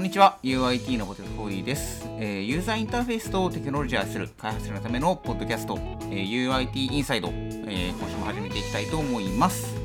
[0.00, 0.38] こんにちは。
[0.42, 9.76] UIT のポテトフォーディです、えー、ユーザーインターフェースとテクノロジーをする開発者のためのポッドキャスト、えー、UIT インサイド、えー、今週も始めていきたいと思います、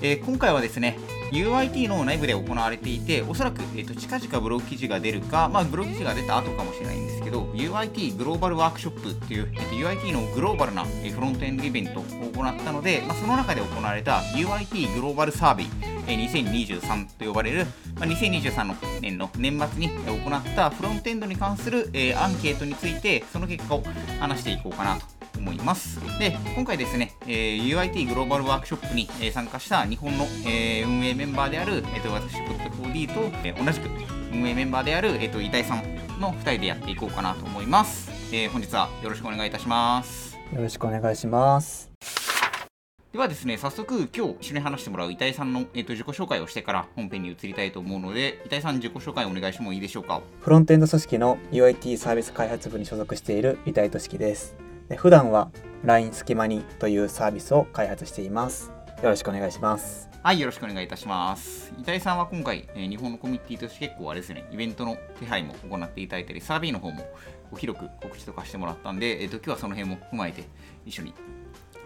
[0.00, 0.96] えー、今回はですね
[1.32, 15.66] UIT の内部で行われていて、おそらく、えーと、近々ブログ記事が出るか、まあ、ブログ記事が出た後かもしれないんですけど、UIT グローバルワークショップっていう、えーと、UIT のグローバルな、えフロントエンドイベントを行ったので、まあ、その中で行われた UIT グローバルサーベイ、
[16.06, 17.66] え2023と呼ばれる、
[17.98, 23.82] まあ、2023の年の年末に行ったフロントエンドに関する、えー、アンケートについて、その結果を
[24.20, 25.04] 話していこうかなと
[25.38, 26.00] 思います。
[26.18, 33.88] で、今回ですね、えー、UIT グローバルワークショップに、えー、参加した日本の、えー、運営メンバーである、えーと、私、ポッド 4D と、えー、同じく
[34.32, 38.10] 運営メンバーである、えーと、板井さんの2人でやっていこうかなと思います。
[38.32, 40.36] えー、本日はよろしくお願いいたします。
[40.52, 42.17] よろしくお願いします。
[43.10, 50.20] ではですね、早速今日一緒に話してもらう板井さんの、えーと、自己紹介をしてから本編に移りたいと思うので、板井さん自己紹介お願いしてもいいでしょうか？
[50.40, 54.54] フロントエンド組織の UIT サービス開発部に所属している板井俊樹です。
[54.90, 55.50] で普段は
[55.84, 58.70] LINE 隙間にというサービスを開発しています。
[59.02, 60.10] よろしくお願いします。
[60.22, 61.72] はい、よろしくお願いいたします。
[61.78, 67.08] 板井さんは今回、えー、日本のコミュニティとして結構あれですね、イベントの手配も行っていただいたり、サービーの方も
[67.56, 70.44] 広く告知とかしてもらったんで、えーと、今日はその辺も踏まえて
[70.84, 71.14] 一緒に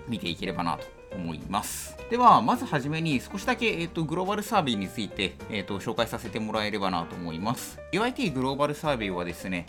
[0.09, 1.97] 見ていければなと思います。
[2.11, 7.79] では、まずはじめに少しだけ、えーと、グローバルサービーについて、えーと紹介させてもらえればなと思います。
[7.93, 9.67] UIT グローバルサービーはですね、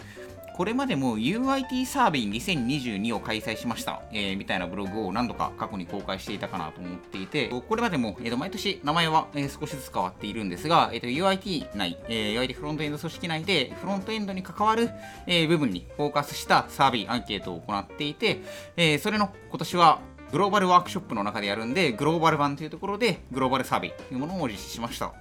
[0.55, 14.91] これまでも UIT サーベイ2022を開催しました、えー、みたいなブログを何度か過去に公開していたかなと思っていて、これまでも、えー、と毎年名前は、えー、少しずつ変わっているんですが、えー、と UIT 内、えー、UIT フロントエンド組織内でフロントエンドに関わる、
[15.25, 18.41] えー、部分にフォーカスしたサーベイアンケートを行っていて、
[18.77, 20.01] えー、それの今年は
[20.33, 25.13] グローバルワークショップの中でやるんで、グローバル版というところでグローバルサービスというものを実施しました。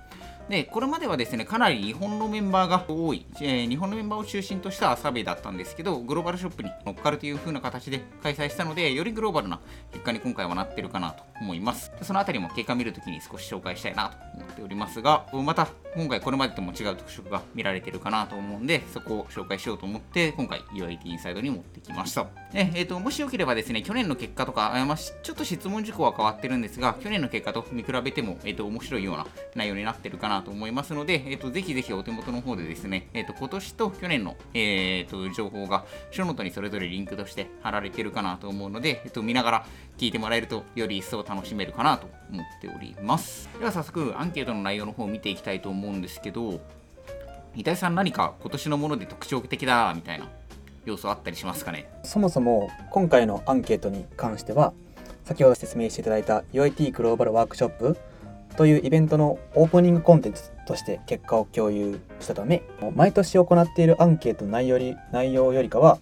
[0.53, 9.61] で、これまではですね、かなり日本のメンバーが多い、えー、日本のメンバーを中心としたサーベイだったんですけど、グローバルショップに乗っかるという風な形で開催したので、よりグローバルな
[9.93, 11.91] 結果に今回はなってるかなと思います。
[12.03, 22.25] そのあたりも結果見るときに少し紹介したいなと思っておりますが、また今回これまでとも違う特色が見られてるかなと思うんで、そこを紹介しようと思って、今回 UIT インサイドに持ってきました。
[22.53, 39.67] ねえーと、もしよければですね、去年の結果とか、まあ、ちょっと質問事項は変わってるんですが、去年の結果と見比べても、えーと、面白いような内容になってるかなと思いますので、えーと、ぜひぜひお手元の方でですね、えー、と今年と去年の、えー、と情報がショーノートにそれぞれリンクとして貼られてるかなと思うので、えー、と見ながら
[39.99, 43.49] 聞いてもらえるとより一層楽しめるかなと思っております。
[43.59, 46.61] では早速アンケートの内容の方を見ていきたいと思うんですけど、
[47.55, 50.29] 板井さん何か今年のもので特徴的だみたいな
[50.85, 51.89] 要素あったりしますかね？
[52.03, 54.73] そもそも今回のアンケートに関しては
[55.25, 57.97] 先ほど説明していただいた UIT グローバルワークショップ
[58.57, 62.63] というイベントのオープニングコンテンツとして結果を共有したため
[62.95, 64.79] 毎年行っているアンケートの内容
[65.13, 65.99] 内容よりかは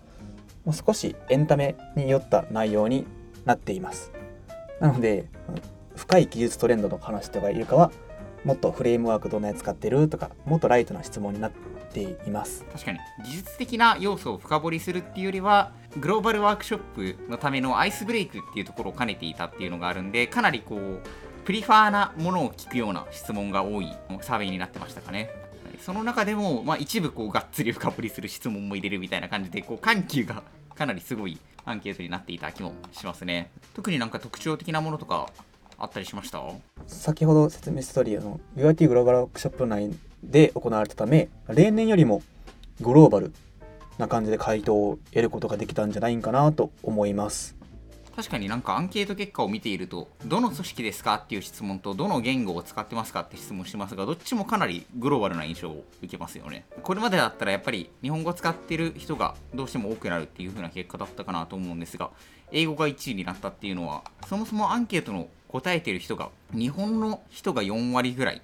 [0.64, 3.06] もう少しエンタメによった内容に
[3.44, 4.12] なっています。
[4.80, 5.26] なので
[5.96, 7.92] 深い技術トレンドの話とかいうかは
[8.44, 11.52] もっとフレームワークどんなやつ使ってるとかもっとライトな質問になっ
[11.92, 12.64] ています。
[12.72, 12.98] 確かに。
[13.24, 21.00] 技術的な要素を深掘りするっていうよりはグローバルワークショップのためのアイスブレイクっていうところを兼ねていたっていうのがあるんでかなりこう
[21.50, 25.30] プリファーなものを聞くような質問が多いサーベイになってましたかね。
[25.80, 30.44] その中でも、まあ、一部こうがっつり深掘りする質問も入れるみたいな感じでこう緩急が
[30.76, 33.50] かなりすごいアンケートになっていた気もしますね。
[33.74, 35.28] 特になんか特徴的なものとか
[35.76, 36.40] あったりしました？
[36.86, 39.90] 先ほど説明した通りあの UIT グローバルワークショップ内
[40.22, 42.22] で行われたため例年よりも
[42.80, 43.32] グローバル
[43.98, 47.56] な感じで回答を得ることができたんじゃないかなと思います。
[48.20, 56.66] 確かになんかアンケート結果を見ているとどの組織ですかっていう質問とどの言語を使ってますかって質問してますがどっちもかなりグローバルな印象を受けますよね。
[56.82, 62.10] これまでだったらやっぱり日本語を使ってる人がどうしても多くなるっていう風な結果だったかなと思うんですが
[62.52, 68.40] 英語が1位になったっていうのはそもそもアンケートの答えてる人が日本の人が4割ぐらいっ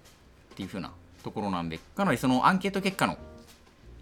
[0.56, 0.90] ていう風な
[1.22, 3.18] ところなんでかなりそのアンケート結果の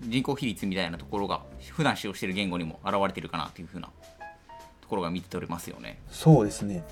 [0.03, 1.43] 人口比率みたいなところが
[1.73, 3.91] 普段使用している言語にも現れてるかなという風な
[4.85, 5.99] ところが見て取れますよね。
[6.11, 6.85] そうですね。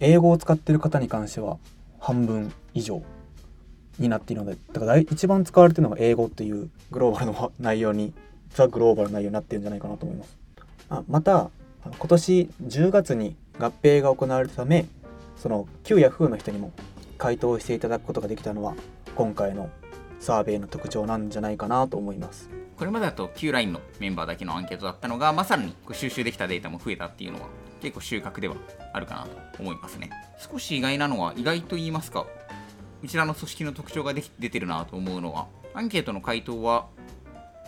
[0.00, 1.56] 英語を使ってる方に関しては
[1.98, 3.02] 半分以上
[3.98, 8.12] になっているのでだから一番使われてるのが英語っていうグローバルの内容に
[8.50, 10.36] ザ・グローバル内容になってるんじゃないかなと思います。
[10.90, 11.50] あまた
[11.84, 14.86] 今年10月に合併が行われたため
[15.36, 16.72] その旧 Yahoo の人にも
[17.16, 18.74] 回答していただくことができたのは
[19.14, 19.70] 今回の
[20.20, 22.50] サーベイの特徴なんじゃないかなと思います。
[22.76, 27.48] これまでだと旧 LINE のメンバーだけのアンケートだったのが、まあ、さらに収集できたデータも増えたっていうのは
[27.80, 28.56] 結構収穫では
[28.92, 30.10] あるかなと思いますね。
[30.38, 32.26] 少し意外なのは意外と言いますか
[33.02, 36.86] うちらの組織の特徴ができ出てるなと思うのはアンケートの回答は、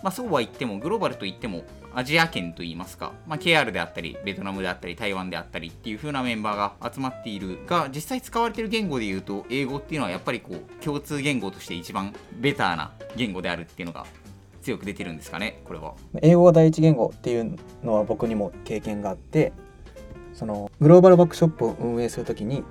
[0.03, 1.65] まあ、そうは言ってもグローバルといっても
[1.95, 14.07] アジア圏といいますか、まあ、KR であったりベトナムであったり台湾であったりっていう風なメンバーが集まっているが実際使われている言語でいうと英語っていうのはやっぱりこう共通言語として一番ベターな言語であるっていうのが
[14.64, 15.94] 強く出てるんですかねこれは。
[16.22, 19.52] 英語が第一言語っていうのは僕にも経験があって
[20.32, 22.64] そのグローバルワークショップを運営するときに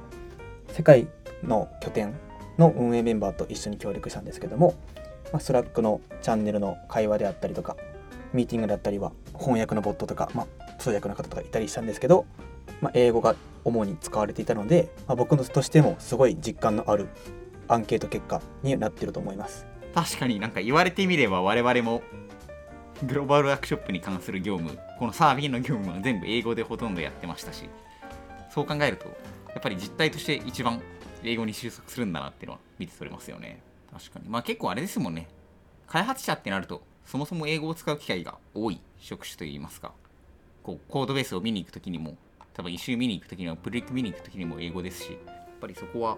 [0.70, 1.08] 世界
[1.44, 2.16] の拠点
[2.58, 4.76] の運営メンバーと一緒に協力したんですけども、
[5.32, 7.78] まあ、スラックのチャンネルの会話であったりとか
[8.34, 12.26] ミーティングだったりは翻訳のボットとか、まあ、通訳の方とかいたりしたんですけど、
[12.82, 17.08] まあ、英語が主に使われていたので、まあ、僕としてもすごい実感のある
[17.68, 19.73] アンケート結果になってると思います。
[19.94, 22.04] 確かになんか言われてみれば我々も
[23.06, 27.70] グローバルワークショップに関する業務このサービスの業務は全部英語でほとんどやってましたし
[28.50, 29.08] そう考えると
[29.54, 30.82] やっぱり実態として一番
[31.24, 33.62] 英語に収束するんだなっていうのは見て取れますよね。
[33.92, 34.28] 確かに。
[34.28, 35.28] まあ結構あれですもんね。
[35.88, 39.92] 開発者ってなるとそもそも英語を使う機会が多い職種といいますか
[40.64, 42.18] こうコードベースを見に行くときにも
[42.54, 46.18] 多分一周見に行くときにはプリック見に行くときにも英語ですしやっぱりそこは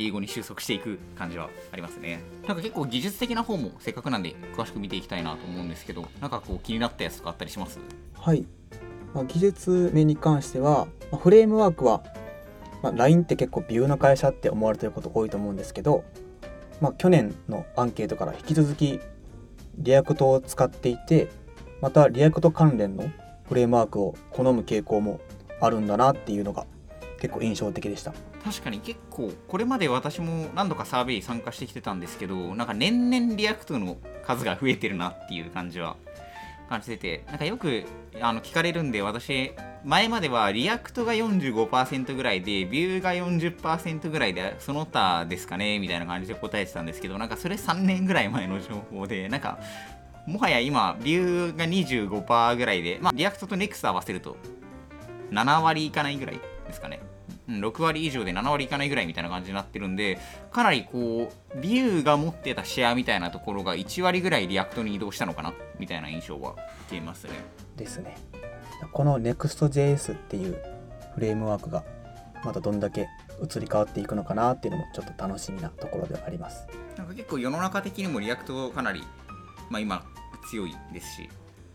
[0.00, 2.22] 英語に収束していく感じはありますね。
[2.46, 7.78] なんか結構技術的な方もせっかくなんで詳しく見ていきたいなと思うんですけどなんかこう気になったやつとかあったりします？
[8.14, 8.46] はい、
[9.14, 12.02] まあ、技術面に関しては、まあ、フレームワークは、
[12.82, 16.04] まあ、LINE って結構 Vue の会社って思われてること多いと思うんですけど、
[16.80, 19.00] まあ、去年のアンケートから引き続き
[19.76, 21.28] React を使っていて
[21.80, 23.10] また React 関連の
[23.48, 25.20] フレームワークを好む傾向も
[25.60, 26.66] あるんだなっていうのが
[27.20, 28.14] 結構印象的でした。
[28.44, 35.96] 確かに結構これまで私も何度かサーベイ参加してきてたんですけどなんか年々 React の数が増えてるなっていう感じは
[36.70, 37.84] 感じててなんかよく
[38.20, 39.52] あの聞かれるんで私
[39.84, 49.58] 前までは React が45%ぐらいで Vue が40%ぐらいでその他ですかねみたいな感じで答えてたんですけどなんかそれ3年ぐらい前の情報で なんか
[50.26, 54.36] もはや今 Vue が25%ぐらいでまあ React と Next 合わせると
[55.32, 57.00] 7割いかないぐらいですかね。
[57.58, 60.18] 6割以上で7割いかないぐらいみたいな感じになってるんで
[60.52, 66.52] かなりこう Vue が持ってたシェアみたいなところが1割ぐらい React に移動したのかなみたいな印象は
[66.86, 67.32] 受けますね。
[67.76, 68.16] ですね。
[68.92, 70.58] この Next.js っていう
[71.14, 71.84] フレームワークが
[72.44, 73.08] またどんだけ
[73.42, 76.66] 移り変わっていくのかなっていうのもちょっと楽しみなところではあります。
[76.96, 79.02] なんか結構世の中的にも React かなり、
[79.70, 80.04] まあ、今
[80.50, 81.28] 強いですし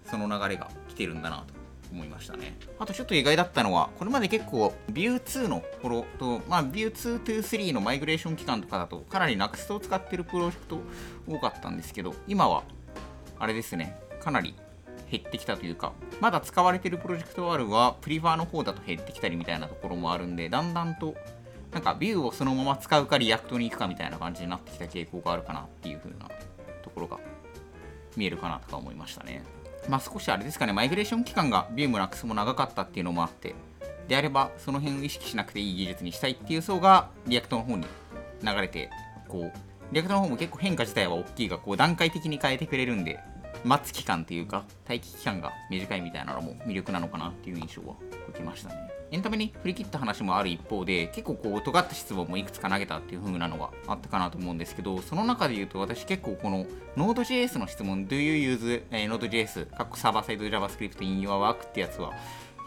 [0.09, 1.54] その流れが来てるんだなと
[1.91, 2.55] 思いましたね。
[2.79, 10.79] あとちょっと意外だったのは、これまで結構 Vue2 のフォローと、まあ、Vue2 to 3のマイグレーション期間とかだと、かなり Next を使ってるプロジェクト
[11.27, 12.63] 多かったんですけど、今は、
[13.39, 14.55] あれですね、かなり
[15.09, 21.15] 減ってきたというか、まだ使われてるプロジェクトあるは、 prefer の方だと減ってきたりみたいなところもあるんで、だんだんと、
[21.71, 26.29] なんか Vue をそのまま使うか React に行くかみたいな感じになってきた傾向があるかなっていう風な
[26.83, 27.19] ところが
[28.15, 29.43] 見えるかなとか思いましたね。
[29.89, 33.55] まあ、少しあれですかね、マイグレーション期間が Vue も Next も長かったっていうのもあって、
[34.07, 37.85] であれば、その辺を意識しなくていい技術にしたいっていう層が、 React の方に
[38.43, 38.89] 流れて、
[39.27, 39.53] こう、
[39.91, 43.19] React の方も結構変化自体は大きいが、こう、段階的に変えてくれるんで、
[43.63, 47.95] 待つ期間というか、待機期間が短いみたいなのも魅力なのかなっていう印象は
[48.29, 48.94] 受けましたね。
[49.15, 56.65] エンタメに振り切った話もある一方で、結構こう、尖った質問もいくつか投げたっていう風なのがあったかなと思うんですけど、その中で言うと私結構この
[56.97, 62.11] Node.js の質問、Do you use、えー、Node.js、 server side JavaScript in your work ってやつは、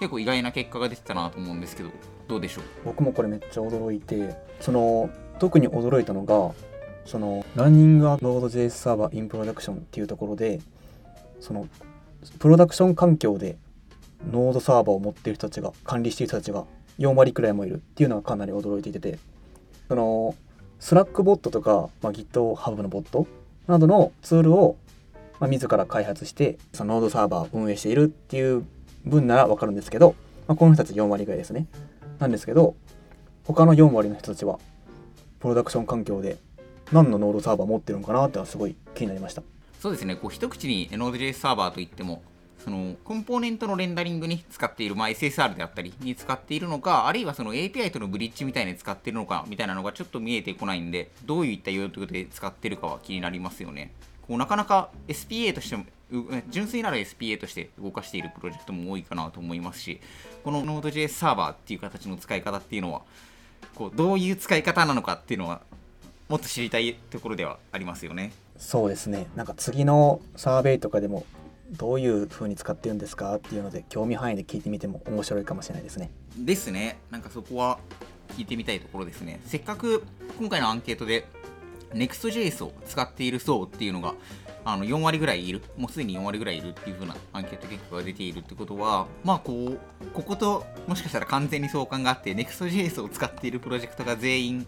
[0.01, 1.91] 結構意外な結果が出てたなと思うんですけど、
[2.29, 2.65] どうでしょう？
[2.87, 6.53] 僕もこれめっちゃ驚いて、その、特に驚いたのが、
[7.05, 10.61] その、Running a Node.js Server in Production っていうところで、
[11.41, 11.69] その、
[12.39, 13.59] プロダクション環境で
[14.33, 16.65] Node サーバーを持っている人たちが管理している人たちが
[16.99, 19.19] 4割くらいもいるっていうのはかなり驚いていてて
[19.89, 20.35] その
[20.81, 23.27] Slack ボットとか、まあ、GitHub のボット
[23.67, 24.77] などのツールを、
[25.41, 28.65] まあ、自ら開発してその Node サーバーを運営しているっていう
[29.05, 30.15] 分なら分かるんですけど、
[30.47, 31.67] まあ、この人たち4割ぐらいですね。
[32.19, 32.75] なんですけど
[33.45, 34.59] 他の4割の人たちは
[35.41, 36.37] プロダクション環境で
[36.93, 39.43] 何のノードサーバー持ってるのかなってのはすごい気になりました。
[39.81, 40.17] そうですね。
[40.17, 42.23] こう一口に Node.js サーバーといっても
[42.69, 53.91] そのコンポーネントのレンダリングに使っている、まあ、SSR であったりに使っているのか、あるいはその API とのブリッジみたいに使っているのかみたいなのがちょっと見えてこないんで、どういった用途で使ってるかは気になりますよね。
[54.27, 55.87] こうなかなか SPA としても、
[56.51, 59.99] 純粋なら SPA として動かしているプロジェクトも多いかなと思いますし、
[60.45, 63.01] この Node.js サーバーっていう形の使い方っていうのは、
[63.77, 65.63] こうどういう使い方なのかっていうのは、
[66.29, 68.33] もっと知りたいところではありますよね。
[68.59, 69.27] そうですね。
[69.37, 71.25] なんか次のサーベイとかでも
[71.71, 76.11] どういう風に使ってるんですかっていうので興味範囲で聞いてみても面白いかもしれないですね。
[76.37, 76.99] ですね。
[77.11, 77.79] なんかそこは
[78.37, 79.41] 聞いてみたいところですね。
[79.45, 80.05] せっかく
[80.39, 81.27] 今回のアンケートで
[81.93, 84.15] Next.js を使っている層っていうのが
[84.65, 94.67] あの4割ぐらいいる、もうすでに4割ぐらいいるっていう風なアンケート結果が出ているってことは、まあこう、ここともしかしたら完全に相関があって、Next.js を使っているプロジェクトが全員、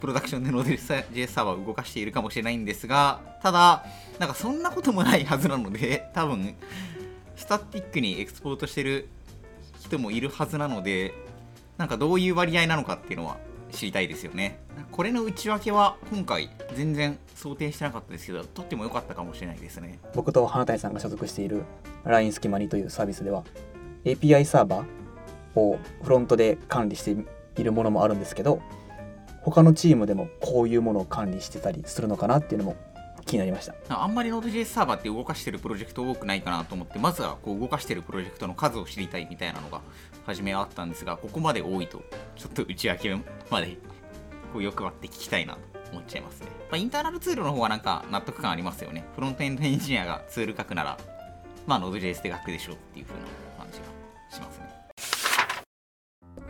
[0.00, 3.84] プロダクションで Node.js サーバーを動かしているかもしれないんですが、ただ、
[4.18, 6.54] なんかそんなこともないはずなので、 多分、
[7.36, 9.08] スタティックにエクスポートしてる
[9.80, 11.14] 人もいるはずなので、
[11.76, 13.36] なんかどういう割合なのかっていうのは
[13.70, 14.58] 知りたいですよね。
[14.90, 20.00] これの内訳は今回全然想定してなかったですけど、とっても良かったかもしれないですね。
[20.14, 21.62] 僕と花谷さんが所属している
[22.04, 23.44] LINE スキマニというサービスでは
[24.04, 27.16] API サーバーをフロントで管理して
[27.60, 28.60] いるものもあるんですけど
[29.50, 32.76] 他のチームでもこういうものを管理してたりするのかなっていうのも
[33.24, 33.74] 気になりました。
[33.88, 39.80] あんまり Node.js サーバーって動かしてるプロジェクト多くないかなと思ってまずはこう動かしてるプロジェクトの数を知りたいみたいなのが
[40.24, 42.02] 初めはあったんですがここまで多いと
[42.36, 43.16] ちょっと内訳
[43.50, 43.76] まで
[44.52, 45.60] こう欲張って聞きたいなと
[45.92, 49.04] 思っちゃいますね、まあ、インターナルツールの方はなんか納得感ありますよね。
[49.14, 50.98] フロントエンドエンジニアがツール書くなら
[51.66, 53.26] まあ Node.js で書くでしょうっていう風な
[53.58, 53.84] 感じが
[54.30, 54.68] しますね。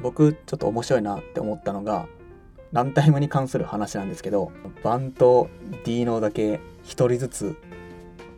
[0.01, 2.07] 僕ちょっと面白いなって思ったのが
[2.73, 5.49] ランタイムに関する話なんですけどバンと
[5.85, 7.57] D ノだけ1人ずつ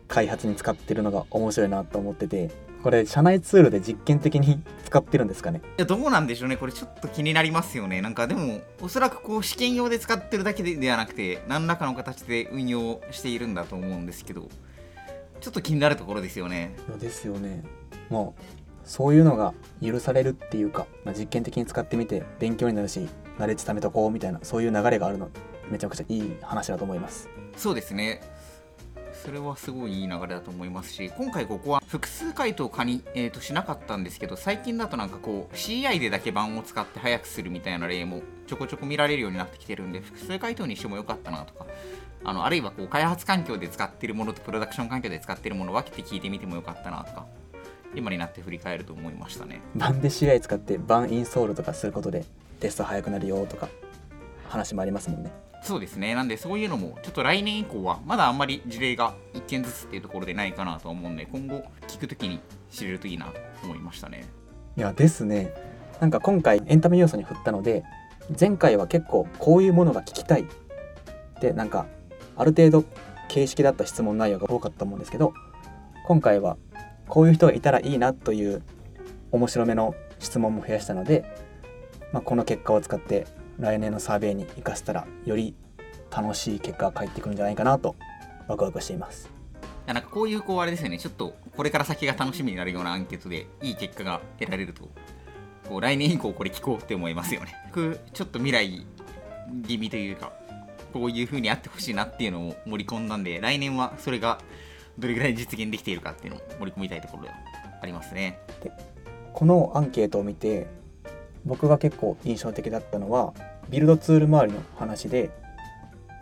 [0.07, 2.51] 開発に使ってるのが面白いなと思ってて
[2.83, 5.61] これ社内ツールで実験的に使ってるんですかね？
[5.77, 6.57] いやどうなんでしょうね。
[6.57, 8.01] これちょっと気になりますよね。
[8.01, 14.49] なんかでもおそらくこう試験用で使ってるだけでではなくて何らかの形で運用しているんだと思うんですけど
[15.41, 16.75] ちょっと気になるところですよね。
[16.99, 17.63] ですよね。
[18.09, 18.41] もう
[18.83, 23.07] そういうのが許されるっていうか、まあ、実験的に使ってみて勉強になるし
[23.41, 25.29] ナレッジ貯めとこうみたいなそういう流れがあるの
[25.69, 27.27] めちゃくちゃいい話だと思います。
[27.57, 28.21] そうですね。
[29.13, 41.67] それはすごいいい流れだと思いますし今回ここは複数回答かに、えー、としなかったんですけど最近だとなんかこう CI でだけ版を使って早くするみたいな例もちょこちょこ見られるようになってきてるんで複数回答にしてもよかったなとか
[42.23, 47.27] あのあるいはこう開発環境で使ってるものとプロダクション環境で使ってるものを分けて聞いてみてもよかったなとか
[47.93, 49.61] 今になって振り返ると思いましたね。
[49.75, 52.25] 版で CI 使って版インストールとかすることで
[52.61, 53.67] テスト早くなるよとか
[54.47, 55.31] 話もありますもんね。
[55.63, 56.15] そうですね。
[56.15, 62.39] なんでそういうのもちょっと来年以降はまだあんまり事例が1件ずつっていうところでないかなと思うんで今後聞くときに
[62.69, 64.25] 知れるといいなと思いましたね。
[64.77, 65.53] いやですね。
[65.99, 67.83] なんか今回エンタメ要素に振ったので
[68.39, 70.45] 前回は結構こういうものが聞きたい
[71.41, 71.85] でなんか
[72.37, 72.85] ある程度
[73.27, 75.33] 形式だった質問内容が多かったと思うんですけど
[76.07, 76.57] 今回は
[77.07, 78.63] こういう人がいたらいいなという
[79.31, 81.25] 面白めの質問も増やしたので、
[82.11, 83.27] まあ、この結果を使って
[83.59, 85.55] 来年のサーベイに生かせたらより
[86.09, 87.95] 楽しい結果が返ってくるんじゃないかなと
[88.47, 89.29] ワクワクしています。
[89.85, 90.97] なんかこういうこうあれですよね。
[90.97, 94.89] ちょっとこれから先が楽しみになるようなアンケートでいい結果が得られると
[95.67, 97.55] こう来年以降これ聞こうって思いますよね。
[97.67, 98.85] 僕ちょっと未来
[99.67, 100.33] 気味というか
[100.93, 104.39] こういう風にあってほしいなっていうのを盛り込んだんで来年はそれが
[104.99, 107.35] どれぐらい実現できているかっていうのを盛り込みたいところでは
[107.81, 108.39] ありますね。
[109.33, 110.67] このアンケートを見て
[111.45, 113.33] 僕が結構印象的だったのは
[113.69, 115.29] ビルドツール周りの話で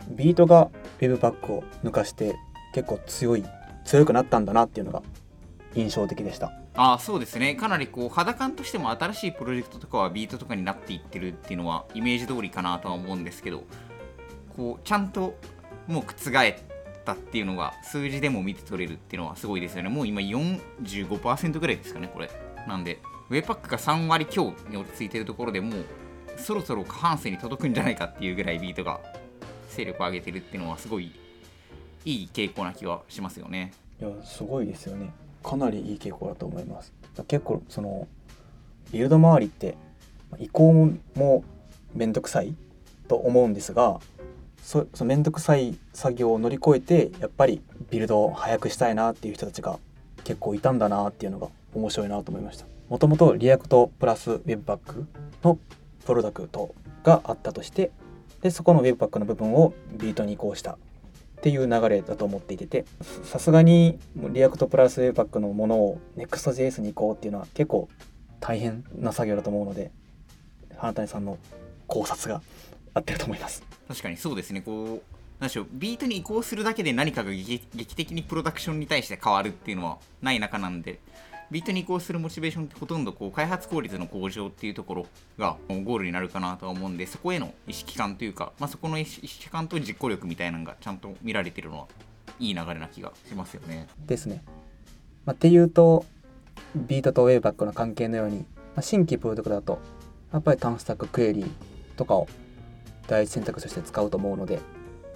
[0.08, 2.34] ビートが Webpack を抜かして
[2.74, 3.44] 結構強い
[3.84, 5.02] 強くなったんだなっていうのが
[5.74, 6.52] 印象的でした。
[6.74, 7.54] ああそうですね。
[7.54, 13.64] かなりこう肌感としても新しいプロジェクトとかはビートとかになっていってるっていうのはイメージ通りかなとは思うんですけど
[14.56, 15.36] こうちゃんと
[15.86, 16.54] もう覆っ
[17.04, 19.88] たっていうのが数字でも見て取れるっていうのはすごいですよね。
[19.88, 22.30] もう今45%ぐらいですかねこれ。
[22.68, 23.00] なんで
[23.30, 25.84] ウェパックが3割強に落ち着いてるところでもう
[26.36, 29.00] そろそろ過半数に届くんじゃないかっていうぐらいビートが
[29.68, 31.12] 勢力を上げてるっていうのはすごい
[32.04, 33.72] いい傾向な気はしますよね。
[34.00, 35.12] いやすごいですよね
[35.44, 36.92] かなりいい傾向だと思います
[37.28, 38.08] 結構その
[38.90, 39.76] ビルド周りって
[40.38, 41.44] 移行も
[41.94, 42.54] めんどくさい
[43.08, 44.00] と思うんですが
[44.62, 47.60] そそめんどくさい作業を乗り越えてやっぱり
[47.90, 49.78] ビルドを早くしたいなっていう人たちが
[50.24, 52.79] 結構いたんだなっていうのが面白いなと思いました。
[52.90, 55.06] もともと React プラス Webpack
[55.44, 55.58] の
[56.04, 57.92] プロダクトがあったとして
[58.42, 60.76] でそこの Webpack の部分を Vite に移行したっ
[61.40, 62.84] ていう流れだと思っていてて
[63.22, 67.88] さすがにリアクトプラス Webpack のものを Next.js に移行っていうのは結構
[68.40, 69.92] 大変な作業だと思うので
[70.76, 71.38] 花谷さんの
[71.86, 72.42] 考察が
[72.92, 73.62] 合ってると思います。
[73.86, 74.62] 確かにそうですね。
[74.62, 75.02] こう
[75.38, 75.66] なんでしょう。
[75.72, 77.60] ビートに移行するだけで何かが劇
[77.94, 80.98] 的にプロダクションに対して変わるっていうのはない中なんで
[81.50, 85.06] ビートに移行するモチベーションってほとんどこう開発効率の向上っていうところ
[85.38, 91.86] がゴールになるかなとは思うんでそこへの意識感というか、まあ、そこの意識感と実行力みたいなのがちゃんと見られてるのは
[92.38, 93.88] いい流れな気がしますよね。
[94.06, 94.42] ですね。
[95.26, 96.06] まあ、っていうと
[96.74, 98.44] ビートとウェイバックの関係のように、ま
[98.76, 99.80] あ、新規プロジェクトだと
[100.32, 101.50] やっぱりタンスタッククエリー
[101.96, 102.28] とかを
[103.08, 104.60] 第一選択として使うと思うので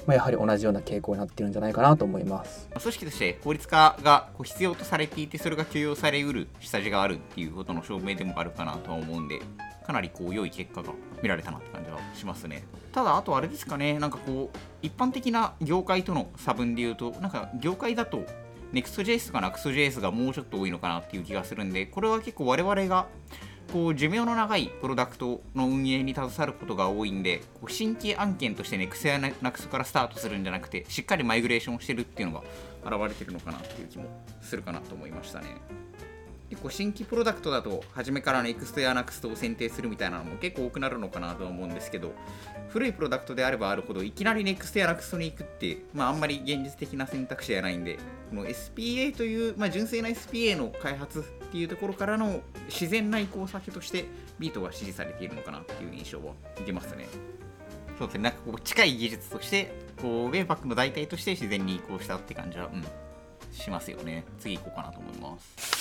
[0.06, 2.68] まあ、やはり同じような傾向になってるんじゃないかなと思います。
[2.78, 9.40] 組織として効率化がこう必要とされていてそれが許容されうる下地があるっていうことの証明でもあるかなとは思うんで
[9.87, 10.92] かなりこう良い結果が
[11.23, 12.64] 見られたなって感じはしますね。
[12.92, 13.99] ただあとあれですかね。
[13.99, 18.25] なんかこう一般的な業界との差分で言うとなんか業界だと
[18.73, 23.06] Next.js とか Next.js がもうちょっと多いのかなっていう気がするんでこれは結構我々が
[23.73, 34.04] こう寿命の長いプロダクトの運営に携わることが多いんでこう新規案件として Next や Next からスタートするんじゃなくてしっかりマイグレーションしてるっていうのが現れてるのかなっていう気も
[34.40, 35.85] するかなと思いましたね。
[36.50, 42.12] 結構新規プロダクトだと初めから NEXT や NEXT を選定するみたいなのも結構多くなるのかなと思うんですけど
[42.68, 47.99] 古いプロダクトであればあるほどいきなり NEXT や NEXT に行くって、まあ、あんまり現実的な選択肢じゃないんで
[48.30, 54.06] この SPA という、まあ、純正な SPA の開発っていうところからの自然な移行先として
[54.40, 57.06] ビートが支持されているのかなっていう印象は受けますね。
[57.96, 62.84] そうですね、なんかこう近い技術として、こうウェイパックの代替として自然に移行したって感じは、うん、
[63.52, 64.25] しますよね。
[64.40, 65.74] 次行こうかなと思います。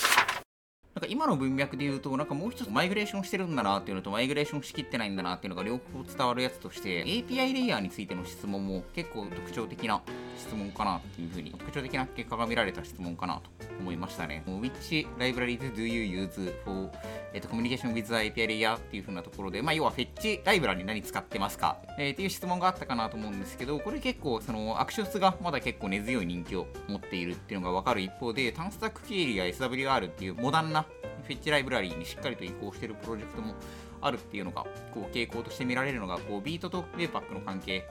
[1.04, 10.02] か今の文脈で言うと、なんかもう一つマイグレーションしてるんだなっていうのと、マイグレーションしきってないんだなっていうのが両方伝わるやつとして、API レイヤーについての質問も結構特徴的な
[10.38, 14.44] 質問かなっていうふうに、特徴的な結果が見られた質問かなと思いましたね。
[14.48, 16.90] Which libraries do you use for
[17.34, 30.84] えっと、コミュニケーション with API layer っていう風なところで、まあ、要はフェッチライブラリ何使ってますか、えー、っていう質問があったかなと思うんですけど、これ結構、その、アクションスがまだ結構根強い人気を持っているっていうのが分かる一方で、タンスタック経理や SWR っていうモダンな
[31.24, 33.56] フェッチライブラリにしっかりと移行しているプロジェクトも
[34.02, 37.88] あるっていうのが、こう傾向として見られるのが、こうビートとウェイパックの関係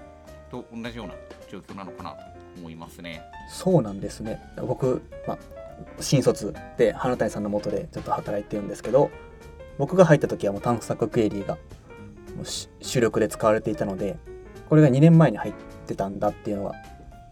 [0.51, 1.15] と同じような
[1.51, 2.17] 状況なのかなと
[2.59, 3.23] 思いますね。
[3.51, 4.41] そうなんですね。
[4.57, 5.39] 僕、まあ、
[6.01, 9.11] 新卒で花谷さんのもとでちょっと働いてるんですけど、
[9.83, 11.57] 僕が入った時はもう探索クエリーが
[12.37, 12.47] もう
[12.81, 14.17] 主力で使われていたので、
[14.69, 15.55] これが2年前に入っ
[15.89, 16.75] てたんだっていうのは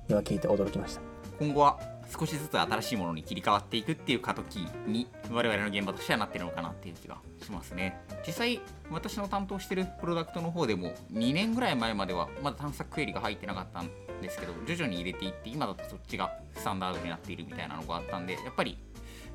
[0.08, 1.00] 今聞いて驚きました。
[1.38, 1.78] 今後は
[2.10, 18.76] 少しずつ新しいものに切り替わっていくっていう過渡期に我々の現場としてはなってるのかなっていう気がしますね実際私の担当してるプロダクトの方でも2年ぐらい前まではまだ探索クエリが入ってなかったんですけど徐々に入れていって今だとそっちがスタンダードになっているみたいなのがあったんでやっぱり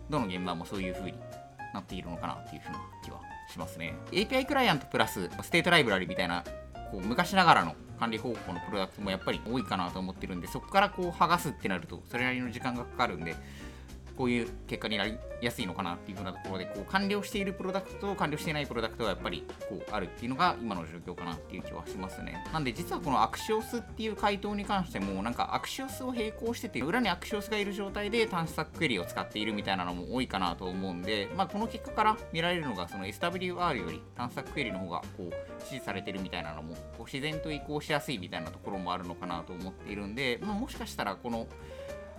[0.09, 1.17] どの現場もそういう風に
[1.75, 3.19] なっているのかなっていう風な気は
[3.51, 3.93] しますね。
[4.11, 6.43] API クライアントプラスステートライブラリみたいな
[6.91, 13.35] こう昔ながらの管理方法のプロダクトもやっぱり多いかなと思ってるんでそこからこう剥がすってなるとそれなりの時間がかかるんで
[14.17, 22.43] こういう結果になりやすいのかなっていうふうなところでこう完了しているプロダクトと完了していないプロダクトはやっぱりこうあるっていうのが今の状況かなっていう気はしますね。
[22.53, 41.47] なんで実はこのアクシオスっていう回答に関してもなんかアクシオスを並行してて裏にアクシオスがいる状態で探索クエリを使っているみたいなのも多いかなと思うんでまあこの結果から見られるのがその SWR より探索クエリの方がこう支持されてるみたいなのもこう自然と移行しやすいみたいなところもあるのかなと思っているんで、まあ、もしかしたらこの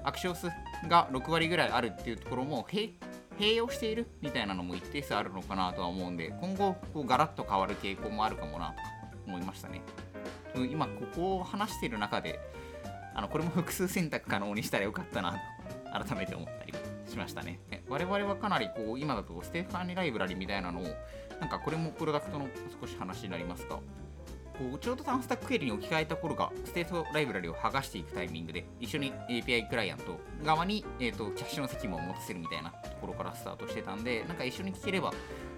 [0.07, 0.47] アクション数
[0.89, 2.93] が6割ぐらいあるっていうところも併
[3.55, 8.75] 用しているみたいなのも一定数あるのかなとは思うんで今後こうガラッと変わる傾向もあるかもなと
[9.27, 9.83] 思いましたね。
[10.71, 12.41] 今ここを話している中で
[13.15, 15.39] あのこれも複数選択可能にしたらよかったなと
[16.07, 16.73] 改めて思ったり
[17.11, 17.59] しましたね。
[17.89, 20.85] 我々はかなりこう今だとステファニーライブラリみたいなのを
[21.41, 22.49] なんかこれもプロダクトの
[22.81, 23.81] 少し話になりますが
[24.59, 35.13] こうちょうどタンスタックエリに置き換えた頃がステートライブラリを剥がしていくタイミングで一緒に API クライアント側に、えーと、キャッシュの責務を持たせるみたいなところからスタートしてたんでなんか一緒に聞ければ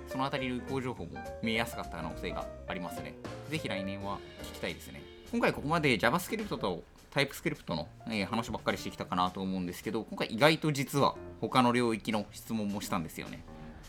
[0.08, 1.10] そのあたりの移行情報も
[1.42, 3.14] 見えやすかった可能性がありますね。
[3.50, 5.02] ぜひ来年は聞きたいですね。
[5.30, 6.82] 今回ここまで JavaScript と
[7.14, 13.44] TypeScript の、え、話ばっかりしてきたかなと思うんですけど今回意外と実は他の領域の質問もしたんですよね。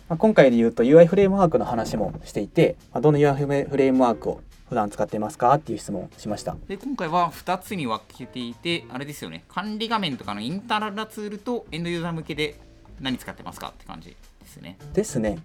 [0.10, 5.54] ま今回で言うと UI フレームワークの話もしていて、まどの UI フレームワークを普段使ってますか？
[5.56, 6.56] っていう質問をしました。
[6.68, 9.44] で今回は2つに分けていてあれですよね。
[9.50, 12.60] 管理画面とかのインターナルなツールとエンドユーザー向けで
[13.02, 14.78] 何使ってますかって感じですね。
[14.94, 15.40] ですね。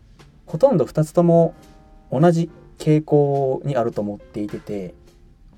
[0.46, 1.54] ほとんど2つとも
[2.12, 4.94] 同じ傾向にあると思っていてて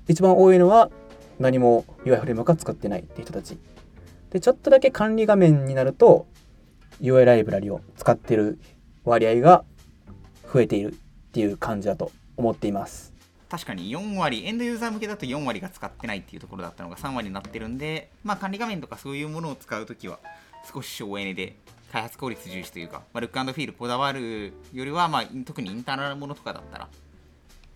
[0.07, 0.89] 一番多いのは
[1.37, 3.57] 何も UI フレームワークは使ってないって人たち。
[4.29, 6.25] でちょっとだけ管理画面になると
[7.01, 8.59] UI ライブラリを使ってる
[9.03, 9.65] 割合が
[10.53, 10.95] 増えているっ
[11.31, 13.13] ていう感じだと思っています
[13.49, 20.19] 確かに4割、エンドユーザー向けだと4割が使ってないっていうところだったのが3割になってるんで、まあ、管理画面とかそういうものを使うときは、
[20.73, 21.55] 少し省エネで
[21.91, 26.89] 開発効率重視というか、まあ、ルックフィールこだわるよりは、まあ、特にインターナルなものとかだったら、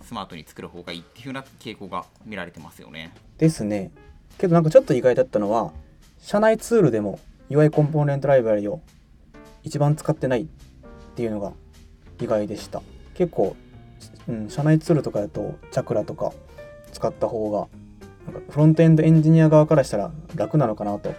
[0.04, 3.14] スマートに作る方がいいっていう風な傾向が見られてますよね。
[3.38, 3.92] ですね。
[4.38, 5.72] けどなんかちょっと意外だったのは、
[6.20, 8.82] 社内ツールでも UI コンポーネントライブラリを
[9.64, 10.46] 一番使ってないっ
[11.16, 11.54] ていうのが
[12.20, 12.82] 意外でした。
[13.14, 13.56] 結構
[14.32, 16.32] うん、社内ツールとかだと Chakra とか
[16.94, 17.68] 使った方が
[18.32, 21.14] なんかフロントエンドエンジニア側からしたら楽なのかなと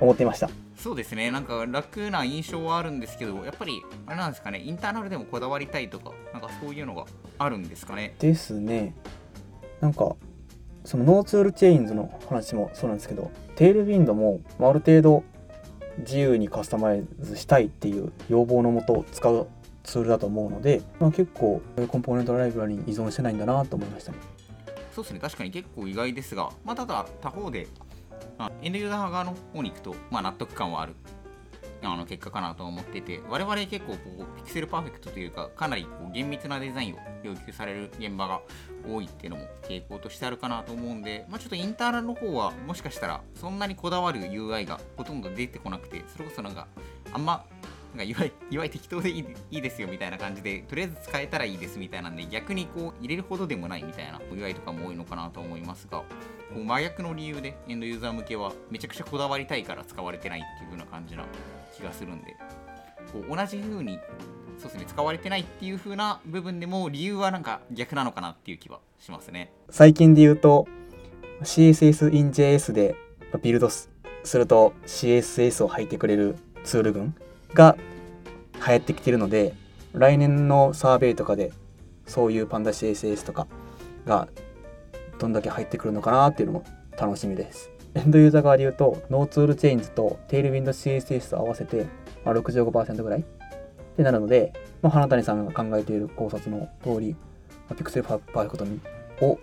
[0.00, 0.50] 思っていました。
[0.76, 1.30] そうですね。
[1.30, 4.60] なんか楽な印象はあるんですけどやっぱりあれなんですかね。
[4.60, 7.04] インターナルでもこだわりたいとかなんかそういうのが
[7.38, 8.14] あるんですかね。
[8.18, 8.94] ですね。
[9.80, 10.16] なんか
[10.84, 15.22] その no toolchains の話もそうなんですけど Tailwind もまあある程度
[15.98, 19.46] 自由にカスタマイズしたいっていう要望のもと使う
[19.84, 24.18] ツールだと思うので、まあ、結構コンポーネントライブラリに依存してないんだなと思いましたね。
[24.94, 27.68] そうですね確かに結構意外ですが、まあ、ただ他方で、
[28.38, 30.94] まあ、エンドユーザー側の方に行くと、まあ、納得感はある
[31.82, 38.40] あの結果かなと思ってて我々結構こうピクセルパーフェクトというかかなりこう厳密なデザインを要求される現場が
[38.86, 46.66] 多いっていうのも傾向としてあるかなと思うんで、まあ、ちょっとインターナルの方はもしかしたらそんなにこだわる UI がほとんど出てこなくてそれこそなんか
[47.12, 47.46] あんま
[47.94, 56.04] なんか UI, UI 適当でいいいいですよみたいな感じでとりあえず使えたらいいですみたいなんで逆にこう入れるほどでもないみたいな UI とかも多いのかなと思いますがこ
[56.56, 61.24] う真逆の理由でエンドユーザー向けはめちゃくちゃこだわりたいから使われてないっていう風な感じな
[61.76, 62.36] 気がするんで
[63.12, 63.98] こう同じ風に
[64.58, 69.52] そうですね使われてないっていう風な部分でも理由はなんか逆なのかなっていう気はしますね。
[69.70, 70.68] 最近で言うと
[71.42, 72.94] CSS in JS で
[73.42, 73.88] ビルドす
[74.34, 77.14] ると CSS を入ってくれるツール群
[77.54, 77.76] が
[78.66, 79.54] 流行ってきてるので
[79.92, 81.52] 来年のサーベイとかで
[82.06, 83.46] そういうパンダ CSS とか
[84.06, 84.28] が
[85.18, 86.64] どんだけ入ってくるのかなっていうのも
[86.98, 87.70] 楽しみです。
[87.94, 91.86] エンドユーザー側で言うと no toolchains とテールウィンド CSS と合わせて、
[92.24, 93.24] まあ、65%ぐらいっ
[93.96, 97.18] てなるので、まあ、花谷さんが考えている考察の通り、ま
[97.72, 98.64] あ、ピクセルパーフェクト
[99.26, 99.38] を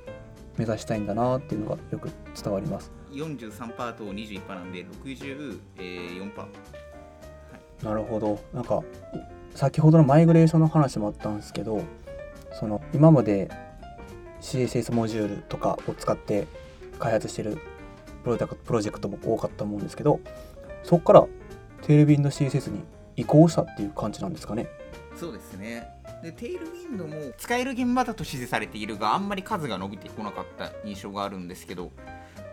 [0.58, 2.10] 目指したいんだなっていうのがよく
[2.42, 2.92] 伝わります。
[3.12, 6.87] 43パーと21パーなんで64%、え、ー。
[7.84, 8.40] なるほど。
[8.54, 8.84] なんか
[9.56, 11.82] 先ほどのマイグレーションの話もあったんですけど
[12.60, 13.50] その今まで
[14.40, 16.48] CSS モジュールとかを使って
[17.00, 17.58] 開発してる
[18.24, 20.20] プロプロジェクトも多かったと思うんですけど
[20.84, 21.28] そこから
[21.82, 22.84] テールウィンド CSS に
[23.16, 24.68] 移行したっていう感じなんですかね。
[25.16, 25.88] そうですね。
[26.22, 31.92] でテールウィンドも使える現場だと指示されているがあんまり数が伸びてこなかった印象があるんですけど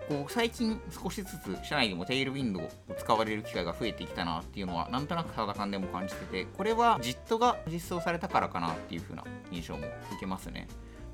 [0.08, 10.68] こう最近少しずつ社内でもテールウィンドウを使われる機会が増えてきたなっていうのはなんとなく肌感でも感じててこれは JIT が実装されたからかなっていう風な印象も受けますね。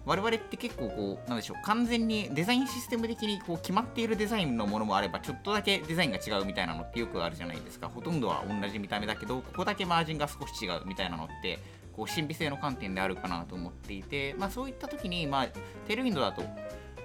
[0.06, 7.88] 我々って結構こうなんでしょう完全にデザインシステム的にこう決まっているデザインのものもあればちょっとだけデザインが違うみたいなのってよくあるじゃないですか。
[7.88, 11.58] ほとんどは同じ見た目だけどここだけマージンが少し違うみたいなのって
[11.92, 16.42] こう神秘性の観点であるかなと思っていてまあそういった時にまあテールウィンドウだと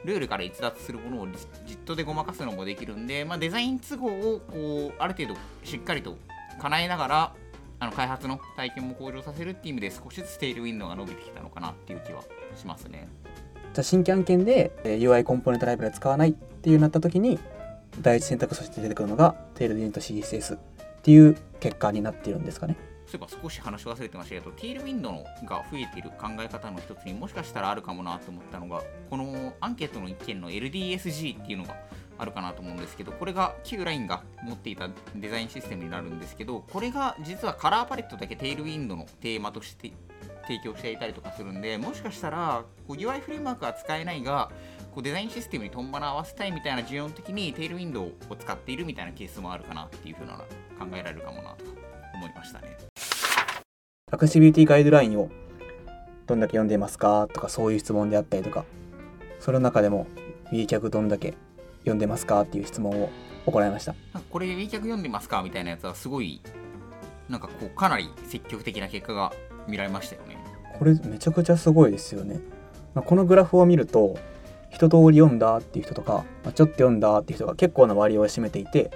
[0.05, 1.27] ルールから逸脱するものを
[1.65, 6.17] じっとでごまかすのもできるんで、まあ、デザイン都合をこうある程度しっかりと
[6.61, 7.33] 叶えながら
[7.79, 12.23] あの開発の体験も向上させるっていう意味で少しずつテールウィンドウが伸びてきたのかなっていう気は
[12.55, 13.07] しますね。
[13.73, 17.37] じゃあ新規案件で UI コンポーネントライブラリ使わないっていうなった時に
[18.01, 20.59] 第一選択として出てくるのがテールウィンド CSS っ
[21.01, 22.77] ていう結果になっているんですかね。
[23.07, 31.75] そういえば少し話し忘れてましたけど、ティールウィンドウが増えている考え方の一つにもしかしたらあるかもなと思ったのが、このアンケートの一件の LDSG っていうのが
[32.17, 39.91] あるかなと思うんですけど、これが旧ラインが持っていたデザインシステムになるんですけど、これが実はカラーパレットだけテールウィンドウのテーマとして
[40.43, 44.51] 提供していたりとかするんで、もしかしたらこう UI フレームワークは使えないが、
[44.93, 50.37] こうデザインシステムにトンバナ合わせたいみたいな需要の時にテールウィンドウを使っているみたいなケースもあるかなっていうふうな
[50.79, 51.65] 考えられるかもなと
[52.13, 52.77] 思いましたね。
[54.11, 55.31] アクシビリティガイドラインを
[56.27, 57.27] どんだけ読んでいますか？
[57.33, 58.63] とかそういう質問であったりとか
[59.39, 60.05] その中でも
[60.51, 61.33] B 客どんだけ
[61.79, 62.41] 読んでますか？
[62.41, 63.09] っていう質問を
[63.47, 63.95] 行いました。
[64.29, 65.41] これ B 客読んでますか？
[65.41, 66.39] みたいなやつはすごい
[67.29, 69.33] なんかこうかなり積極的な結果が
[69.67, 70.37] 見られましたよね。
[70.77, 72.39] これめちゃくちゃすごいですよね、
[72.93, 74.19] まあ、このグラフを見ると
[74.69, 78.91] 一通り読んだっていう人とか、まあ、ちょっと読んだっていう人が結構な割合を占めていて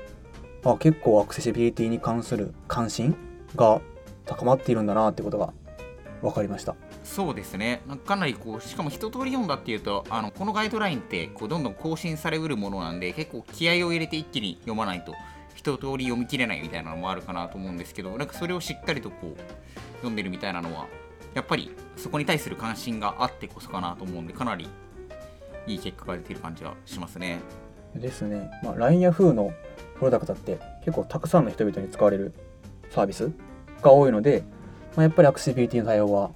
[0.64, 3.16] あ結構アクセシビリティに関する関心
[3.56, 3.82] が
[4.30, 5.52] 高まっているんだなってことが
[6.22, 6.76] 分かりました。
[7.04, 7.82] そうですね。
[8.06, 15.14] かなりこうしかも一通り読んだっていうとあのこのガイドラインってこうどんどん更新されうるものなんで結構気合を入れて一気に読まないと
[15.56, 19.38] 一通り読み切れないみたいなのもあるかなと思うんですけどなんかそれをしっかりとこう
[19.98, 20.86] 読んでるみたいなのは
[21.34, 24.70] やっぱりそこに対する関心があってこそかなと思うんでかなり
[25.68, 27.40] いい結果が出ている感じはしますね。
[27.96, 29.52] ですね、まあ、LINE や Yahoo の
[29.98, 32.34] プロダクトって結構たくさんの人々に使われる
[32.92, 33.32] サービス
[33.82, 34.44] が多いので、
[34.96, 36.32] まあ、やっぱりアクセシビリティの対応は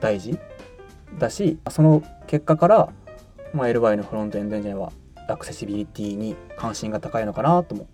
[0.00, 0.38] 大事
[1.18, 2.88] だしその結果から、
[3.52, 4.92] まあ、LY のフロントエンドエンジニアは
[5.28, 7.88] アクセシビリティに関心が高いのかなとも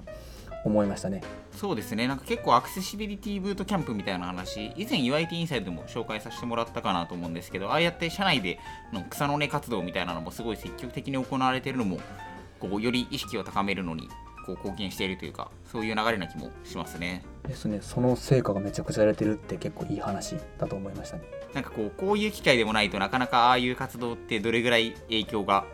[0.65, 1.23] 思いましたね。
[1.53, 8.59] そうですね、なんか結構アクセシビリティブートキャンプみたいな話、以前 UIT インサイドでも紹介させてもらったかなと思うんですけど、ああやって社内で
[8.93, 11.99] の草の根活動みたいなのもすごい積極的に行われてるのも、
[12.61, 14.09] こうより意識を高めるのに
[14.47, 17.25] こう貢献しているというかそういう流れな気もしますね。
[17.47, 21.25] ですねその成果がめちゃくちゃやれてるって結構いい話だと思いましたね。
[21.53, 25.65] なんかこうこういう機会でもないとなかなかああいう活動ってどれぐらい影響が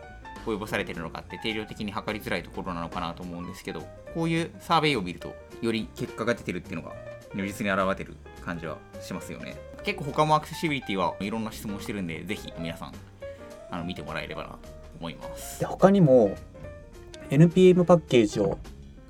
[0.45, 3.81] 及ぼされてるのかって定量的に測りづらいところなのかなと思うんですけど
[4.13, 6.93] こういうサーベイを見るとより結果が出てるっていうのが
[7.33, 12.93] 如実に現れてる感じはしますよね結構他もアクセシビリティはいろんな質問してるんでぜひ皆さん
[13.71, 14.57] あの見てもらえればなと
[14.99, 16.35] 思いますで他にも
[17.33, 18.59] NPM パッケージを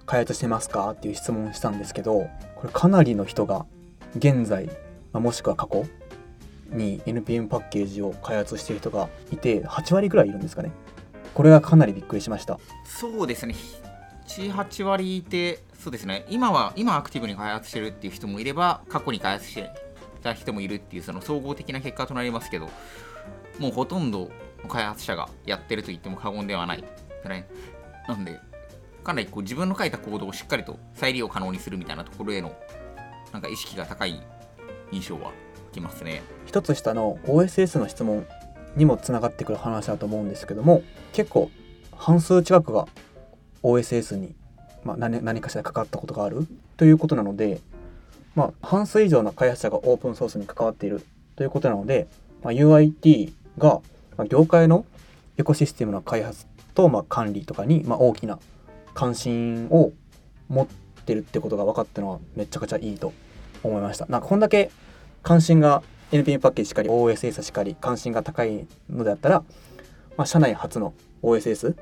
[0.06, 3.66] 開発してますかっていう質問したんですけどこれかなりの人が
[4.16, 4.74] 現在、ま
[5.16, 5.86] あ、もしくは過去
[6.70, 10.72] に NPM パッケージを開発している人がいて8割ぐらいいるんですかね。
[11.34, 12.60] これはかなりびっくりしました。
[12.86, 13.56] そうですね。
[14.28, 16.26] 78割いてそうですね。
[16.30, 19.70] 今は今アクティブに開発してるっていう人もいれば過去に開発して
[20.24, 22.70] た人もいるっていうその総合的な結果となりますけど
[23.60, 24.32] もうほとんど
[24.70, 26.84] 開発者がやってると言っても過言ではない、
[28.08, 28.40] なんで
[29.04, 32.56] かなりこう自分の書いたコードをしっかりと再利用可能にするみたいなところへの
[33.32, 34.22] なんか意識が高い
[34.92, 35.32] 印象は
[35.74, 36.24] きますね。
[36.46, 38.26] 一つ下の OSS の質問
[38.78, 41.52] にもつながってくる話だと思うんですけども結構
[41.96, 42.88] 半数近くが
[43.62, 44.34] OSS に、
[44.84, 47.60] まあ、何何かしら関わったことがあるということなので、
[48.36, 51.04] まあ、半数以上の開発者がオープンソースに関わっている
[51.36, 52.08] ということなので、
[52.44, 53.82] まあ、UIT が
[54.30, 54.86] 業界の
[55.38, 58.40] エコシステムの開発と、まあ、管理とかに、まあ、大きな
[58.94, 59.92] 関心を
[60.50, 60.68] 持っ
[61.06, 63.14] てるってことが分かったのはめちゃくちゃいいと
[63.64, 64.06] 思いました。
[64.08, 64.72] なんかこんだけ
[65.22, 69.44] 関心が NPM パッケージしかり OSS しかり関心が高いのであったら、
[70.18, 71.76] まあ、社内初の OSS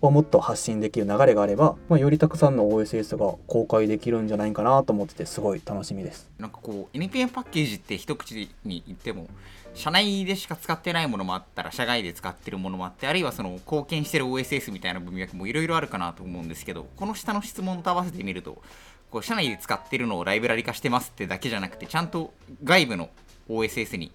[0.00, 6.30] をもっと発信できる流れがあれば、まあ、よりたくさんの OSS が公開できるんじゃないかなと思っててすごい楽しみです。
[6.38, 9.28] なんかこう NPM パッケージって一口に言っても
[9.74, 18.62] 社内でしか使ってないものもあったら社外で使ってるものもあってあるいはその貢献してる OSS みたいな文脈もいろいろあるかなと思うんですけどこの下の質問と合わせてみると
[19.10, 22.32] こう社内で使ってるのをライブラリ化してますってだけじゃなくてちゃんと
[22.64, 23.10] 外部の
[23.48, 24.12] OSS に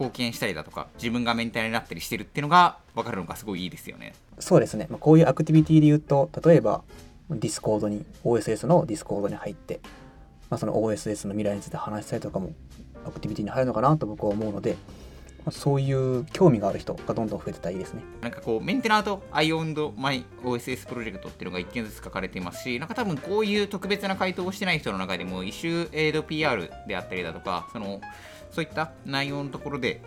[0.00, 4.14] 貢献したりだとか自分がメンタルになったりしてるっていうのが分かるのがすごいいいですよね。
[4.38, 6.82] そうですね、まあ、こういうアクティビティで言うと例えば
[7.28, 9.80] ディスコードに OSS のディスコードに入って、
[10.48, 12.52] まあ、その OSS の未来について話したりとかも
[13.06, 14.72] アクティビティに入るのかなと僕は思うので、
[15.44, 18.02] まあ、そういう興味がある人がどんどん増えてたらいいですね。
[18.22, 28.00] なんかこうメンテナーと I owned my OSS プロジェクトっていうのが1件ずつ書かれていますしなんか多分こういう特別な回答をしてない人の中でもイシューエイド PR であったりだとかその
[28.50, 30.02] そういった内容のところで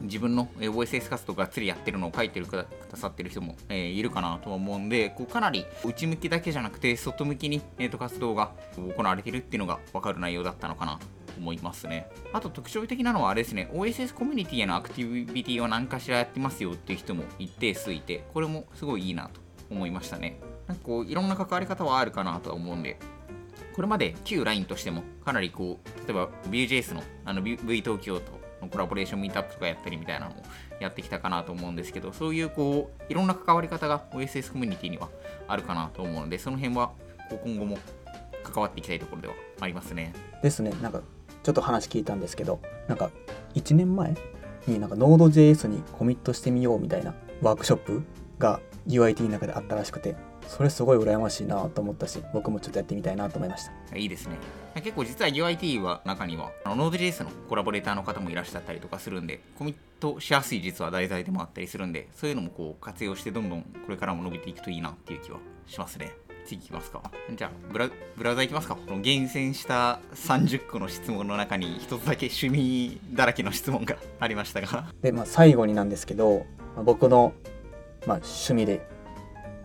[0.00, 11.06] 自分の OSS 活動がっつりやってるのを書いてるくださってる人も、えー、いるかなとは思うんでこうかなり内向きだけじゃなくて外向きに、えー、と活動が行われてるっていうのが分かる内容だったのかなと
[11.38, 12.08] 思いますね。
[12.32, 20.38] あと特徴的なのはあれですね OSS コミュニティへのアクティビティを何かしらやってますよっていう人も一定数いてこれもすごいいいなと思いましたね。
[20.66, 22.98] なんかこういろんな関わり方はあるかなとは思うんで
[23.76, 30.42] これまで旧 LINE としてもかなりこう例えば Vue.js のあの V 東京とのコラボレーションミートアップとかやったりみたいなのも
[30.80, 35.10] やってきたかなと思うんですけどそういうこういろんな関わり方が OSS コミュニティには
[35.46, 36.92] あるかなと思うのでその辺は
[37.28, 37.78] こう今後も
[38.42, 40.14] 関わっていきたいところではありますね。
[40.42, 41.02] ですねなんか
[41.42, 43.10] ちょっと話聞いたんですけどなんか
[43.54, 44.14] 1年前
[44.66, 48.02] になんか Node.js にコミットしてみようみたいなワークショップ
[48.38, 53.96] が UIT の中であったらしくてそれすごい羨ましいなと思ったし僕もちょっとやってみたいなと思いました。
[53.96, 54.36] いいですね。
[54.74, 66.12] 結構実は UIT は中には Node.js のコラボレーターの方もいらっしゃったりとかするんでコミットしやすい実は題材でもあったりするんでそういうのもこう活用してどんどんこれからも伸びていくといいなっていう気はしますね。
[66.46, 67.02] 次いきますか。
[67.34, 68.76] じゃあブラブラウザいきますか。
[68.76, 74.86] この厳選した30個の質問の中に一つだけ趣味だらけの質問がありましたが。
[75.02, 76.46] で、まあ、最後になんですけど
[76.84, 77.32] 僕の、
[78.06, 78.86] まあ、趣味で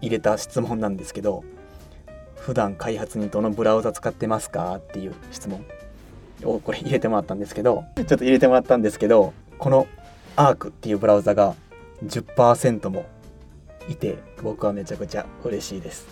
[0.01, 1.43] 入れた質問なんですけど
[2.35, 5.63] 普段開発にどのブラウザ使ってますかっていう質問。
[6.45, 9.87] をこれ入れてもらったんですけどちょっと入れてもらったんですけどこの
[10.35, 11.55] ARC っていうブラウザが
[12.05, 13.05] 10%も
[13.89, 16.07] いて僕はめちゃくちゃ嬉しいです。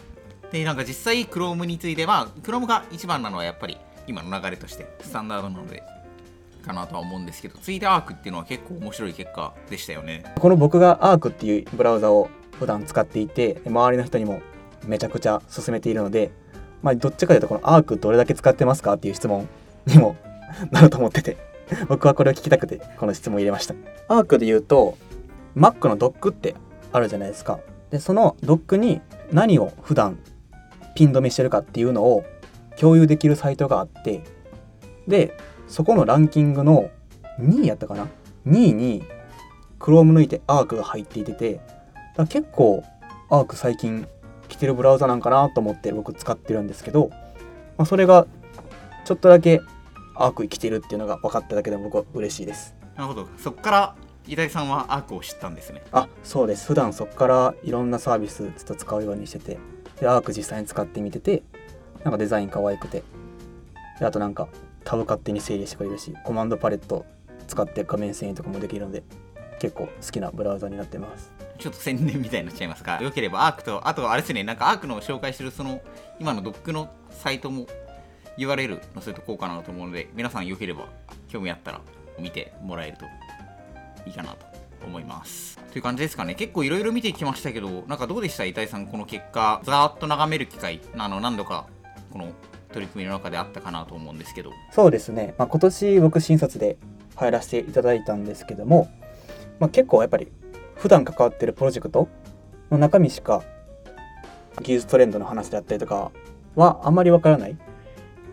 [0.51, 5.83] でなんか実際 Chrome については Chrome が一番なのはやっぱり今の流れとしてスタンダードなので
[6.65, 10.23] かなとは思うんですけどついで ARC っていうのは結構面白い結果でしたよね。
[10.39, 14.41] この僕が ARC っていうブラウザを普段使っていて周りの人にも
[14.85, 16.31] めちゃくちゃ勧めているので、
[16.81, 19.47] まあ、どっちかというとこの ARC どれだけ使ってますかっていう質問
[19.85, 20.15] にも
[20.71, 21.37] なると思ってて
[21.87, 23.75] 僕はこれを聞きたくてこの質問を入れました。
[24.09, 24.97] ARC で言うと
[25.55, 26.55] Mac の Dock って
[26.91, 27.59] あるじゃないですか。
[27.91, 30.17] でその Dock に何を普段
[30.95, 32.23] ピン止めしてるかっていうのを
[32.77, 34.23] 共有できるサイトがあって
[35.07, 35.35] で
[35.67, 36.89] そこのランキングの
[37.39, 38.07] 2位やったかな
[38.47, 39.03] ？2位に
[39.79, 41.59] Chrome 抜いて ARC が入っていてて
[42.27, 42.83] 結構
[43.29, 44.07] アーク最近
[44.47, 47.09] 来てるブラウザなんかなと思って僕使ってるんですけど、
[47.77, 48.27] まあ、それが
[49.05, 49.61] ちょっとだけ
[50.15, 52.75] アーク生きてるっていうのが分かっただけでも僕は嬉しいです。
[52.95, 53.27] なるほど。
[53.37, 53.95] そこから
[54.27, 55.81] 井田さんはアークを知ったんですね。
[55.91, 56.67] あそうです。
[56.67, 59.57] 普段そこからいろんなサービスずっと使うようにしてて
[59.99, 61.43] でアーク実際に使ってみてて
[62.03, 63.03] なんかデザイン可愛くて
[63.99, 64.47] であとなんか
[64.83, 67.05] タブ勝手に整理してくれるしコマンドパレット
[67.47, 69.03] 使って画面遷移とかもできるので
[69.59, 74.43] 結構好きなブラウザになってますちょっと宣伝みたいになっちゃいますがよければアークとあとあれですね。
[74.43, 75.81] なんかアークの紹介してるその
[76.19, 77.67] 今のドックのサイトも
[78.37, 80.85] URL 載せとこうかなと思うので皆さんよければ
[81.27, 81.81] 興味あったら
[82.17, 83.05] 見てもらえると
[84.07, 84.45] いいかなと
[84.85, 85.59] 思います。
[85.71, 86.35] という感じですかね。
[86.35, 88.45] 結構いろいろ見てきましたけどなんかどうでした？
[88.45, 91.67] 伊井さんこの結果ざーっと眺める機会あの何度か
[92.11, 92.31] この
[92.71, 94.51] 取り組みの中であったかなと思うんですけど。
[94.71, 96.77] そうですね、まあ、今年僕診察で
[97.15, 98.89] 入らせていただいたんですけども、
[99.59, 100.31] まあ、結構やっぱり
[100.79, 102.07] 普段関わってるプロジェクト
[102.71, 103.43] の中身しか
[104.61, 106.11] 技術トレンドの話であったりとか
[106.55, 107.57] はあんまりわからない。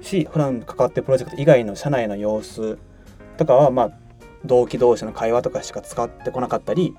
[0.00, 2.78] し普段関わってるプロジェクト以外の社内の様子
[3.37, 3.90] とかはまあ
[4.44, 6.96] 同期同士の会話とかしか使ってこなかったり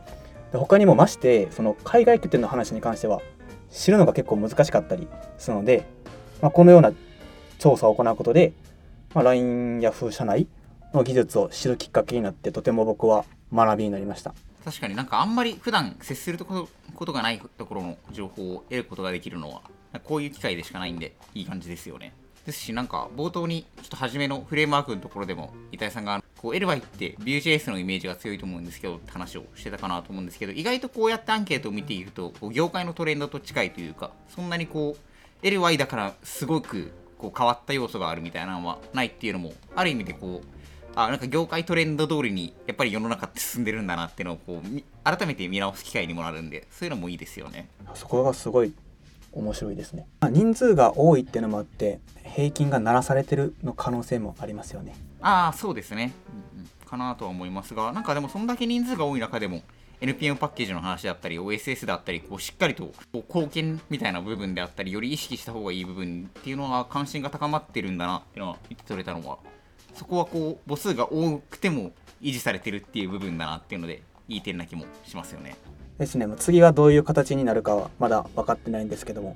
[0.52, 3.22] 他にもましてその海外拠点の話に関しては
[3.70, 5.08] 知るのが結構難しかったり
[5.38, 5.86] するので、
[6.42, 6.92] まあ、このような
[7.60, 8.52] 調査を行うことで、
[9.14, 10.48] まあ、LINE や風社内
[10.94, 14.34] の技術を知るきっかけになってとても僕は学びになりました。
[14.68, 16.68] 確かになんかあんまり普段接するこ
[17.06, 19.62] とがないところの情報を得ることができるのは
[20.04, 22.14] こういう機会でしかないんでいい感じですよね。
[22.46, 34.98] ですしなんか冒頭にちょっと初めのフレームワークのところでも板井さんがこう LY って Vue.js のイメージが強いと思うんですけどって話をしてたかなと思うんですけど意外とこうやってアンケートを見ているとこう業界のトレンドと近いというかそんなにこ
[35.42, 40.57] う LY だからすごくこう変わった要素があるみたいなのはないっていうのもある意味でこう
[41.00, 47.70] あなんか業界トレンド通りにやっぱり世の中って進んでるんだなっていうのをこう改めて見直す機会にもなるんでそういうのもいいですよね。
[47.94, 48.74] そこがすごい
[49.32, 50.08] 面白いですね。
[50.32, 54.96] 人数が多いっていうのもあって平均が鳴らされてるの可能性もありますよね。
[55.22, 56.14] ああそうですね、
[56.56, 59.62] うんうん、かなとは思いますがなんかでもそんだけ人数が多い中でも
[60.02, 69.38] NPM パッケージの話だったり OSS だったりこうしっかりとこう貢献みたいな部分であったりより意識した方がいい部分っていうのは関心が高まってるんだなっていうのは言って取れたのは
[69.98, 75.56] そこはこう母数が多くても維持されてるっていう部分だなっていうのでいい点な気もしますよね。
[75.98, 79.36] ですね次はどういう形になるかはまだ分かってないんですけども、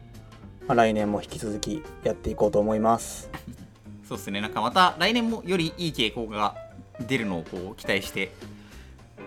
[0.67, 3.31] まあ、来年も引き続きやっていこうと思います。
[4.07, 6.55] そうですねなんかまた来年もよりいい傾向が
[7.07, 8.31] 出るのをこう期待して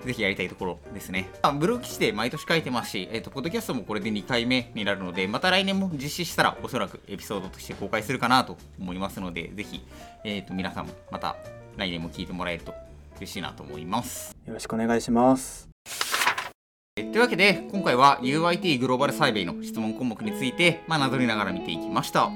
[0.04, 1.30] ぜひやりたいところですね。
[1.42, 9.84] あブログ記事で毎年書いてますし、えっ、ー、と、ポッドキャストもこれで2回目になるので、また来年も実施したらおそらくエピソードとして公開するかなと思いますので、ぜひ、
[10.24, 11.36] えっ、ー、と、皆さんまた
[11.76, 12.74] 来年も聞いてもらえると
[13.16, 14.36] 嬉しいなと思います。
[14.46, 15.68] よろしくお願いします。
[16.94, 22.30] というわけで、今回は UIT グローバルサイベイの質問項目について、まあ、なぞりながら見ていきました。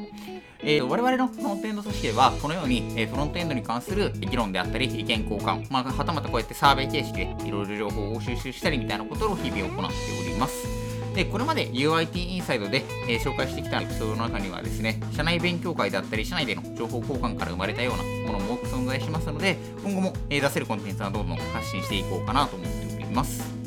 [0.60, 10.66] えー、我々のフロントエンド組織では、このように、えー、フロントエンドに関する議論であったり、意見交換、まあ、はたまたこうやってサーベイ形式でいろいろ情報を収集したりみたいなことを日々行っております。
[11.14, 23.57] で、これまで UIT インサイドで、えー、紹介してきたエピソードの中にはですね、社内勉強会だったり、社内での情報交換から生まれたようなものも多く存在しますので、今後も、えー、出せるコンテンツはどんどん発信していこうかなと思っております。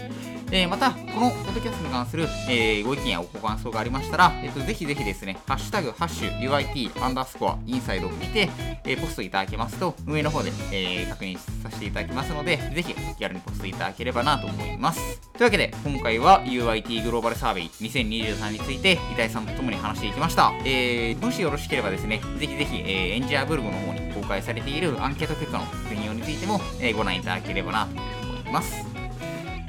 [0.54, 8.50] えー、また、このポッドキャストに関する、えー、ご意見やご感想がありましたら、えーと、ぜひぜひですね、ハッシュタグ、ハッシュ、UIT、アンダースコア、インサイドを見て、
[8.84, 15.22] えー、ポストいただけますと、運営の方で、えー、確認させていただきますので、ぜひ気軽にポストいただければなと思います。
[15.32, 20.52] というわけで、今回は UIT グローバルサーベイ2023について、板井さんと共に話していきました。
[20.66, 28.91] えー、もしよろしければですね、ぜひぜひ、えー、エンジアブログの方に公開されているアンケート結果の引用についても、えー、ご覧いただければなと思います。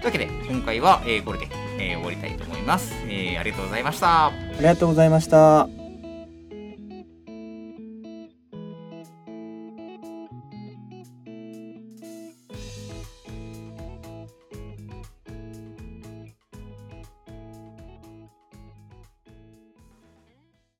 [0.02, 1.46] というわけで、今回は、えー、これで、
[1.78, 3.38] えー、終わりたいと思います、えー。
[3.38, 4.26] ありがとうございました。
[4.26, 5.81] ありがとうございました。